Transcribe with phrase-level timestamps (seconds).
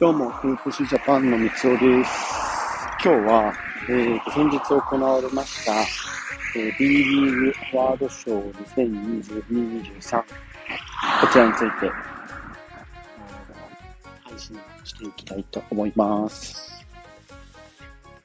[0.00, 2.86] どうも、フープスジャパンの三つおです。
[3.04, 3.52] 今日は、
[3.88, 5.72] えーと、先日行われました、
[6.56, 7.34] えー、B リー
[7.72, 8.54] グワードショー
[10.06, 10.26] 2022-23こ
[11.32, 11.90] ちらについて、
[14.22, 16.86] 配信していきたいと思います。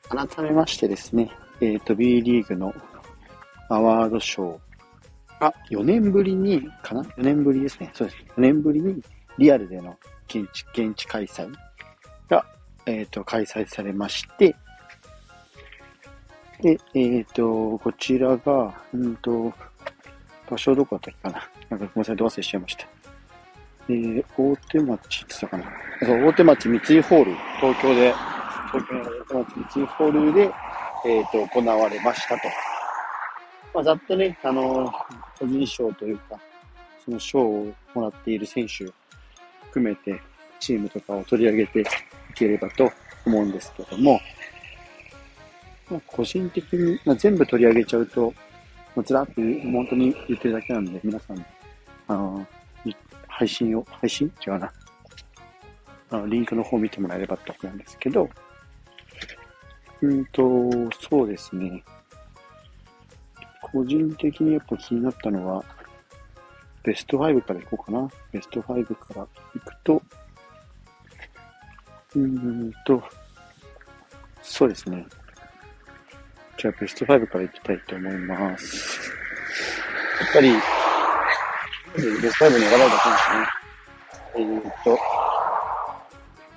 [0.09, 2.71] 改めましてですね、え、ー、と、B リーグの
[3.69, 7.90] アワードショーが4年ぶりに、かな ?4 年ぶりですね。
[7.95, 8.23] そうです。
[8.38, 9.02] 4年ぶりに
[9.40, 9.98] リアルでの
[10.39, 11.53] 現地、現地開催
[12.29, 12.45] が、
[12.85, 14.55] えっ、ー、と、開催されまして、
[16.61, 19.53] で、えっ、ー、と、こちらが、うんと、
[20.49, 21.49] 場所どこだったっけかな？
[21.69, 22.87] なんかごめんなさい、ど忘れしちゃいました。
[23.89, 25.63] えー、大手町って言ったかな？
[26.05, 28.13] そう、大手町三井ホール、東京で、
[28.71, 30.53] 東京の大手町三井ホールで、
[31.05, 32.41] えっ、ー、と、行われましたと。
[33.73, 34.91] まあ、ざっとね、あの
[35.39, 36.39] 個人賞というか、
[37.03, 38.85] その賞をもらっている選手
[39.74, 40.21] 含めて、
[40.60, 41.85] チームとかを取り上げてい
[42.35, 42.91] ければと
[43.26, 44.21] 思うんですけども、
[45.90, 48.34] まあ、個人的に、まあ、全部取り上げちゃうと、
[48.96, 51.46] まあ、ずらっと本当に言ってるだけなんで、皆さん、
[52.07, 52.48] あの、
[53.27, 54.32] 配信を、配信？
[54.46, 54.71] 違うな。
[56.12, 58.30] あの、リンクの方を見てもらえればってことなんですけど、
[60.02, 60.70] うんと、
[61.10, 61.84] そうですね。
[63.62, 65.66] 個人的にやっぱ気になったのは、
[66.84, 68.09] ベスト5からいこうかな。
[68.31, 69.23] ベスト5から
[69.56, 70.01] いくと、
[72.16, 73.01] うーんと、
[74.41, 75.06] そうですね。
[76.57, 79.12] じゃあベスト5からいきたいと思います。
[80.22, 80.53] やっぱり、
[82.22, 83.47] ベスト5に選ばれた選手ね。
[84.35, 85.00] えー、っと、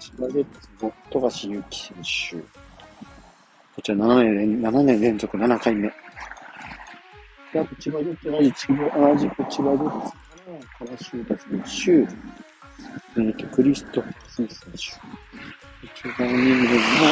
[0.00, 0.46] 千葉レッ
[0.78, 2.46] ズの富樫勇樹選手。
[3.76, 5.92] こちら7年連7年連続7回目。
[7.58, 10.18] あと千葉ジェッツ同じ千葉、同じく千葉ジェッツか
[10.48, 14.78] ら原修太選手、えー、と、クリストファー・スミス選手。
[15.94, 17.06] 中間人間の、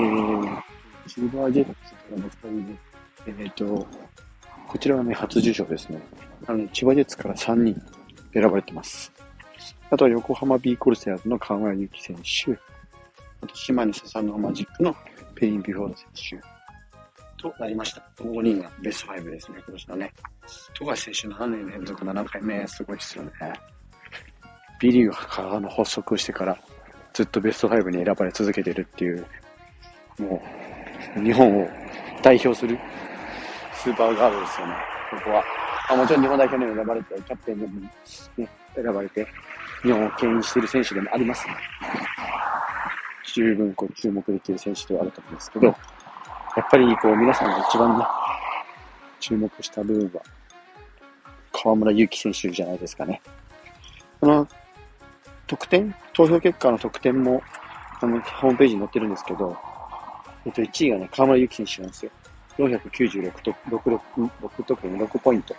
[0.00, 2.78] えー、シルバージェッツからの2人で、
[3.26, 3.86] えっ、ー、と、
[4.66, 6.00] こちらはね、初受賞ですね。
[6.46, 7.80] あの、千葉ジェッツから3人
[8.32, 9.12] 選ばれてます。
[9.90, 12.58] あとは横浜ビーコルセアーズの河村勇輝選手、
[13.42, 14.96] あと島根ササノマジックの
[15.34, 16.61] ペリン・ビフォード選手
[17.42, 18.02] となりました。
[18.16, 20.12] 5人がベスト5ですね、今年のね。
[20.78, 23.32] 富樫選手の7年連続7回目、すごいですよね。
[24.80, 26.58] ビリーグがの発足してから
[27.12, 29.26] ずっとベスト5に選ばれ続けてるっていう、
[30.18, 30.42] も
[31.16, 31.68] う、日本を
[32.22, 32.78] 代表する
[33.74, 34.74] スーパーガードですよね、
[35.10, 35.44] ここは。
[35.90, 37.90] あもちろん日本代表にも選ばれて、キャプテンでも、ね、
[38.74, 39.26] 選ばれて、
[39.82, 41.54] 日本を牽引している選手でもありますね。
[43.34, 45.76] 十分こう注目できる選手ではあると思うんですけど、
[46.56, 48.04] やっぱりこう皆さんが一番ね、
[49.20, 50.22] 注目した部分は、
[51.52, 53.22] 河村勇輝選手じゃないですかね。
[54.20, 54.46] この
[55.46, 57.42] 得点投票結果の得点も、
[58.00, 59.56] あの、ホームページに載ってるんですけど、
[60.44, 62.10] えっと、1位がね、河村ゆき選手なんですよ。
[62.58, 64.00] 496と、6、6、
[64.42, 65.54] 6得点、6ポイント。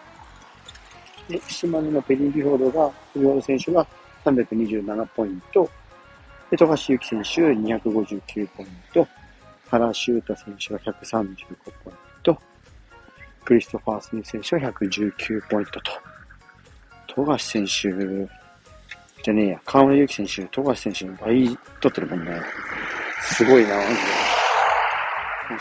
[1.28, 3.88] で、島根のペリン・ビフォードが、ビフォード選手が
[4.26, 5.70] 327ポイント。
[6.52, 9.08] で、富樫勇樹選手259ポイント。
[9.70, 11.26] 原修太選手は135
[11.84, 12.38] ポイント。
[13.46, 15.92] クリストファー・スミス選手は119ポイントと。
[17.08, 17.70] 富樫選手、
[19.24, 21.58] じゃねえや、河村勇輝選手、富樫選手の倍取
[21.90, 22.42] ってるもんね。
[23.22, 23.96] すごいな、マジで。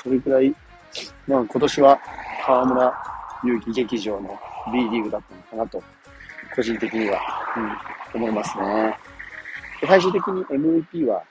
[0.02, 0.54] それくらい、
[1.26, 1.98] まあ今年は
[2.44, 2.94] 河村
[3.44, 4.38] 勇輝劇場の
[4.72, 5.82] B リーグだったのかなと、
[6.54, 7.20] 個人的には、
[8.14, 8.96] うん、思いますね。
[9.80, 11.22] で最終的に MVP は、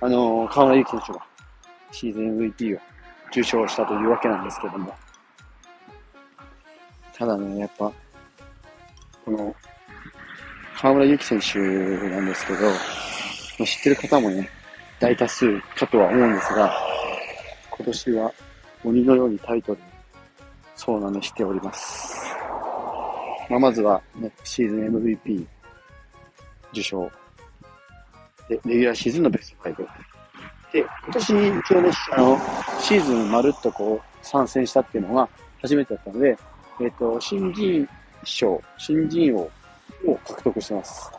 [0.00, 1.27] あの、河村勇輝選手が
[1.92, 2.80] シーズン MVP を
[3.30, 4.94] 受賞したというわけなんですけども。
[7.16, 7.92] ただね、やっぱ、
[9.24, 9.54] この
[10.76, 11.58] 河村勇輝選手
[12.08, 12.72] なんですけど、
[13.66, 14.48] 知ってる方もね、
[15.00, 16.72] 大多数かとは思うんですが、
[17.70, 18.32] 今年は
[18.84, 19.80] 鬼のようにタイトル
[20.76, 22.24] そうなのしております。
[23.50, 25.46] まあ、まずは、ね、シーズン MVP
[26.72, 27.10] 受賞。
[28.48, 29.86] で、レギュラーシーズンのベスト5。
[30.72, 32.38] で、今年一応ね、あの、
[32.80, 35.28] シーズンまるっとこう、参戦したっていうのが
[35.62, 36.36] 初めてだったので、
[36.80, 37.88] えっ、ー、と、新人
[38.24, 39.50] 賞、新人王
[40.06, 41.10] を獲得してます。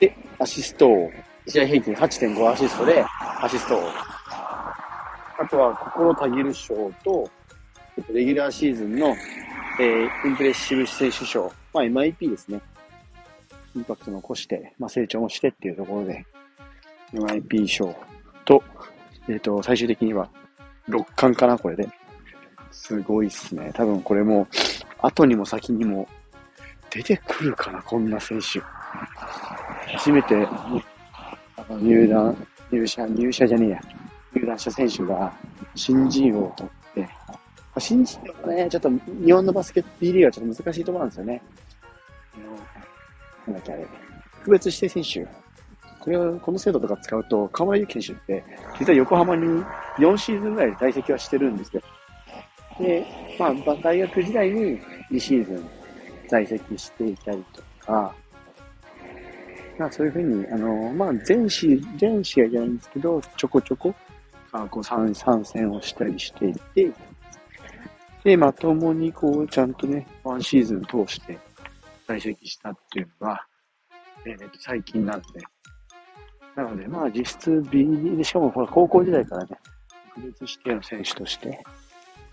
[0.00, 1.10] で、アシストを、
[1.46, 3.04] 試合平均8.5アシストで、
[3.42, 3.82] アシストを。
[5.38, 6.74] あとは、心たぎる賞
[7.04, 7.30] と、
[8.12, 9.14] レギュラーシーズンの、
[9.78, 11.52] えー、インプレッシブ選手賞。
[11.74, 12.60] まあ、MIP ですね。
[13.76, 16.24] インパクト残して、まあ、成長もしてっていうところで、
[17.12, 17.94] MIP 賞
[18.44, 18.62] と、
[19.28, 20.28] えっ、ー、と、最終的には、
[20.88, 21.88] 6冠かな、これで。
[22.70, 23.70] すごいっすね。
[23.74, 24.46] 多分これも、
[24.98, 26.08] 後にも先にも
[26.90, 28.60] 出てくるかな、こんな選手。
[29.96, 30.46] 初めて、
[31.80, 33.80] 入団、入社、入社じゃねえや。
[34.34, 35.32] 入団した選手が
[35.74, 37.08] 新人王を取って、
[37.78, 38.90] 新人王はね、ちょっと
[39.24, 41.42] 日本のバスケット B リーグはちょっと難しいところなんですよね。
[43.46, 43.86] なんだっけあれ。
[44.38, 45.49] 特別指定選手。
[46.00, 48.44] これを、この制度とか使うと、河村勇輝選手って、
[48.78, 49.62] 実は横浜に
[49.98, 51.82] 4シーズンぐらい在籍はしてるんですよ。
[52.78, 53.06] で、
[53.38, 54.80] まあ、大学時代に
[55.10, 55.68] 2シーズン
[56.28, 58.14] 在籍していたりとか、
[59.78, 63.94] まあそういうふうに、あの、まあ全試、全試合じゃないんですけど、ちょこちょこ、
[64.52, 66.92] あこう参参戦をしたりしていて、
[68.22, 71.38] で、まともにこう、ちゃんとね、ワンシーズン通して
[72.06, 73.46] 在籍したっていうのが、
[74.26, 75.26] えー、と最近なんで、
[76.56, 77.86] なので、まあ実質 B
[78.16, 79.58] で、しかもほら高校時代からね、
[80.14, 81.62] 特別指定の選手として、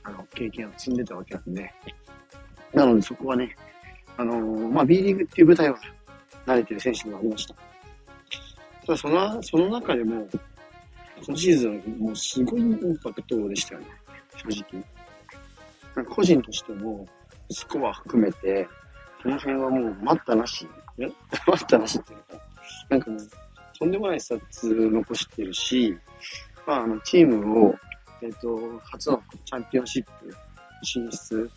[0.03, 1.73] あの、経験を積んでたわけなんで、
[2.73, 3.55] なのでそこはね、
[4.17, 5.77] あのー、まあ B リーグっていう舞台は
[6.45, 7.55] 慣れてる選手もありました。
[8.85, 10.27] ただその、その中でも、
[11.25, 13.87] 今シーズンもうすごいインパクトでしたよね、
[14.37, 16.05] 正直。
[16.05, 17.05] 個人としても、
[17.49, 18.67] スコア含めて、
[19.23, 20.67] この辺はもう待ったなし、
[20.97, 22.41] 待ったなしっていうか、
[22.89, 23.19] なんかもう、
[23.77, 25.95] とんでもないスタッツ残してるし、
[26.65, 27.75] まあ、あの、チームを、
[28.21, 30.35] えっ、ー、と、初のチャンピオンシップ
[30.83, 31.49] 進出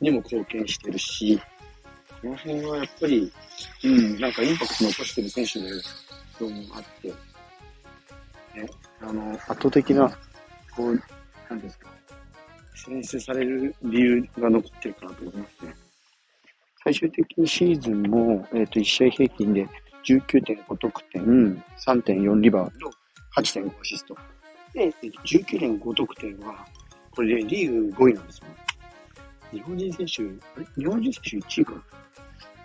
[0.00, 1.40] にも貢献してるし、
[2.20, 3.32] この辺はやっぱり、
[3.84, 5.68] うん、なんかインパクト残してる選手で、
[6.40, 7.14] どうもあって、ね、
[9.00, 10.08] あの、圧倒的な、
[10.74, 11.02] こう、
[11.48, 11.88] なんですか、
[12.74, 15.74] 選出される理由が残ってるかなと思いますね。
[16.82, 19.68] 最終的にシーズンも、えっ、ー、と、1試合平均で
[20.06, 21.22] 19.5得点、
[21.76, 22.90] 3.4リバウンド、
[23.36, 24.16] 8.5アシスト。
[24.72, 24.92] で、
[25.24, 26.66] 19.5得点は、
[27.10, 28.44] これでリーグ5位なんですよ。
[29.52, 30.66] 日本人選手、あれ？
[30.76, 31.82] 日本人選手1位かな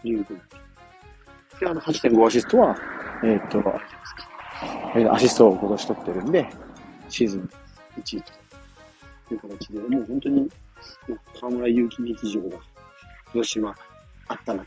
[0.04, 1.60] リーグ5位。
[1.60, 2.76] で、あの8.5アシストは、
[3.24, 4.30] えー、っと、あれじゃないですか。
[4.96, 6.50] えー、アシストを今年取ってるんで、
[7.10, 7.50] シーズン
[7.98, 8.24] 1位
[9.28, 10.50] という形で、もう本当に、
[11.40, 12.62] 河村勇輝劇場が今
[13.34, 13.76] 年は
[14.28, 14.66] あったな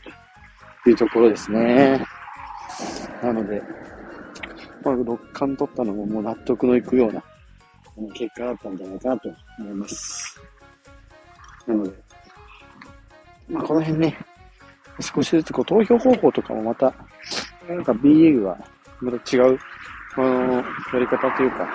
[0.83, 2.05] というところですね。
[3.23, 3.63] なので、
[4.83, 7.23] まあ、6冠取ったのももう納得のいくような
[8.13, 9.29] 結果だったんじゃないかなと
[9.59, 10.41] 思います。
[11.65, 11.91] なので、
[13.47, 14.17] まあ、この辺ね、
[14.99, 16.93] 少しずつこう投票方法とかもまた、
[17.69, 18.57] なんか B リーグは
[18.99, 19.57] また違う、
[20.17, 20.63] あの、や
[20.99, 21.67] り方というか、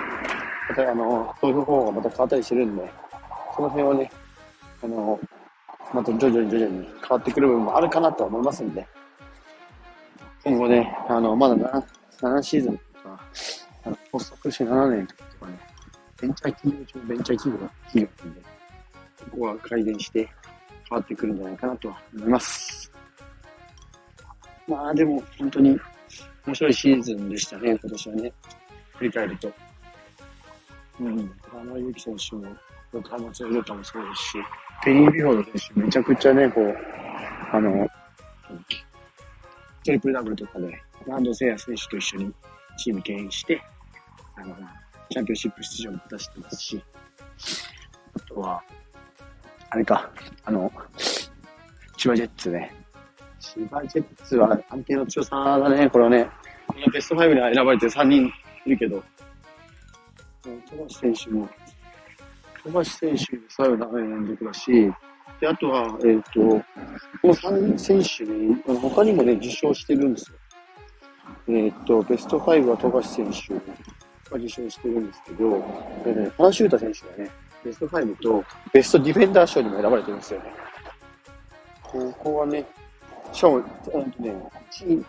[0.69, 2.91] またあの、投票方法がまた変わったりしてるんで、
[3.55, 4.11] その辺はね、
[4.83, 5.19] あの、
[5.95, 8.85] また徐々に徐々に変わってくる部分もあるかなと思いますんで、
[10.43, 11.83] 今後ね、あの、まだ 7,
[12.21, 13.21] 7シーズンとか、
[13.83, 15.59] あの発足して7年とかね、
[16.21, 18.41] ベンチャー企業中ベンチャー企業が企業なんで、
[19.31, 20.29] ここは改善して
[20.89, 22.91] 変わってくるんじゃないかなと思います。
[24.67, 25.79] まあでも本当に
[26.45, 28.33] 面白いシーズンでしたね、今年はね。
[28.97, 29.51] 振り返ると。
[30.99, 31.29] うん。
[31.49, 32.55] 河村勇輝選手も、
[32.91, 34.37] 横浜強いかもそうですし、
[34.83, 36.75] ペリー・ビフォード選手めちゃくちゃね、こう、
[37.51, 37.87] あの、
[39.85, 42.33] トリプルダブルとかで、ランドセイヤ選手と一緒に
[42.77, 43.61] チーム牽引して、
[44.35, 44.55] あの、
[45.09, 46.83] チャンピオンシップ出場も果たしてますし、
[48.15, 48.63] あとは、
[49.69, 50.09] あれか、
[50.45, 50.71] あの、
[51.97, 52.75] 千葉ジェッツね。
[53.39, 56.29] 千葉ジェッツは安定の強さだね、これはね。
[56.67, 58.31] このベスト5に選ばれて3人
[58.65, 59.03] いるけど、
[60.43, 61.49] 富樫選手も、
[62.63, 64.91] 富樫選手、最後ダメ連続だし、
[65.39, 66.63] で、あとは、えっ、ー、と、
[67.21, 70.37] この3選手に、他にもね、受賞してるんですよ。
[71.47, 73.53] えっ、ー、と、ベスト5は富樫選手
[74.29, 75.49] が受賞してるんですけど、
[76.03, 77.31] でね、パラシュータ選手がね、
[77.63, 80.51] ベスト5とベストディフェンダー賞にも選ばれてるんですよね。
[81.83, 82.65] ここはね、
[83.33, 85.05] しかも、えっとね、1位、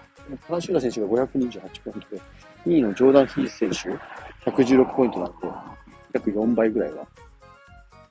[0.48, 2.22] パラシュータ選手が528ポイントで、
[2.66, 3.70] 2位のジョーダン・ヒース選
[4.44, 5.34] 手、116ポイントなんで、
[6.12, 7.06] 約4倍ぐらいは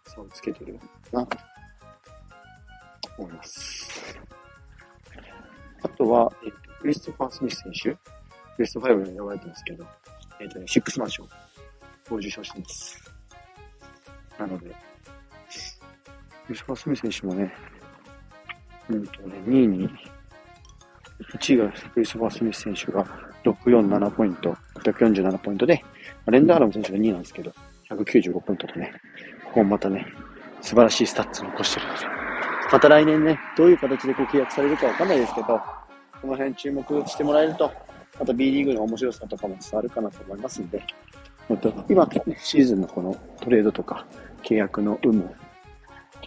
[0.05, 0.79] 差をつけてる
[1.11, 1.27] な、
[3.23, 4.19] 思います。
[5.81, 7.97] あとは、えっと、クリストファー・スミス選手、
[8.57, 9.85] ベスト5に選ばれてますけど、
[10.39, 13.01] えっとね、シックスマン賞を受賞してます。
[14.37, 14.69] なので、
[16.47, 17.53] クリストファー・スミス選手もね、
[18.89, 19.89] うんとね、2位に、
[21.33, 23.05] 1位がクリストファー・スミス選手が
[23.43, 25.83] 647ポイント、647ポイントで、
[26.27, 27.53] アレン・ダーラム選手が2位なんですけど、
[27.89, 28.91] 195ポイントとね、
[29.45, 30.05] ここもまたね、
[30.61, 32.18] 素晴らしいスタッツ残してるんですよ。
[32.71, 35.59] また来年ね、どういう形でこう契約されるかわかんないですけど、
[36.21, 37.71] この辺注目してもらえると、
[38.19, 40.83] また B リーグの面白さとかも伝わるかなと思いますんで、
[41.89, 42.07] 今、
[42.37, 44.05] シーズンのこのトレードとか、
[44.43, 45.25] 契約の有無、契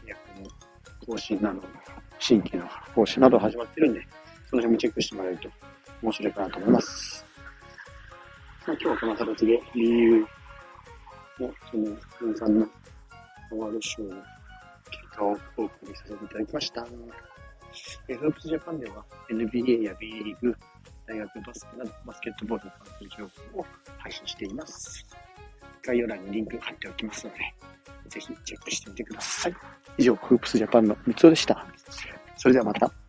[0.09, 0.51] 約の
[1.07, 1.63] 更新など、
[2.19, 4.01] 新規の更新など始まってるんで、
[4.51, 5.49] その辺もチェックしてもらえると
[6.03, 7.25] 面白いかなと思います。
[8.67, 10.27] まあ、今日はこの形で理由の、
[11.71, 12.67] その、皆さんの
[13.53, 14.32] アワードショー
[15.17, 16.87] 果をお送りさせていただきました。
[18.09, 20.57] えー、フープスジャパンでは NBA や B リーグ、
[21.07, 23.67] 大学バスケなどバスケットボールの関係情報を
[23.99, 25.07] 配信しています。
[25.85, 27.39] 概要欄にリンク貼っておきますので、
[28.09, 29.55] ぜひチェックしてみてください。
[29.99, 31.67] 以上、フープスジャパンの三つおでした。
[32.37, 33.02] それではまた。